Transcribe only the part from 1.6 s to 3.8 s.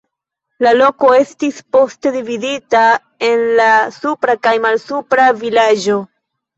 poste dividita en la